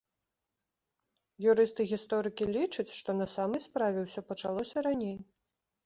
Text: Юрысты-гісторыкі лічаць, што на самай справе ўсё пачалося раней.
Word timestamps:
Юрысты-гісторыкі 1.53 2.49
лічаць, 2.55 2.89
што 3.03 3.09
на 3.21 3.31
самай 3.37 3.65
справе 3.71 3.99
ўсё 4.11 4.21
пачалося 4.35 4.77
раней. 4.93 5.17